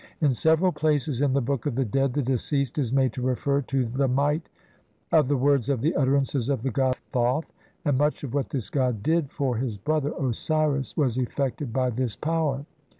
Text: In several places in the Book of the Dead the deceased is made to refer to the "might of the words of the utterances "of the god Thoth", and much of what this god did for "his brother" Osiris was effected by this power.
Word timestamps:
In 0.19 0.33
several 0.33 0.71
places 0.71 1.21
in 1.21 1.33
the 1.33 1.43
Book 1.43 1.67
of 1.67 1.75
the 1.75 1.85
Dead 1.85 2.15
the 2.15 2.23
deceased 2.23 2.79
is 2.79 2.91
made 2.91 3.13
to 3.13 3.21
refer 3.21 3.61
to 3.61 3.85
the 3.85 4.07
"might 4.07 4.49
of 5.11 5.27
the 5.27 5.37
words 5.37 5.69
of 5.69 5.81
the 5.81 5.95
utterances 5.95 6.49
"of 6.49 6.63
the 6.63 6.71
god 6.71 6.95
Thoth", 7.11 7.53
and 7.85 7.99
much 7.99 8.23
of 8.23 8.33
what 8.33 8.49
this 8.49 8.71
god 8.71 9.03
did 9.03 9.29
for 9.29 9.57
"his 9.57 9.77
brother" 9.77 10.11
Osiris 10.19 10.97
was 10.97 11.19
effected 11.19 11.71
by 11.71 11.91
this 11.91 12.15
power. 12.15 12.65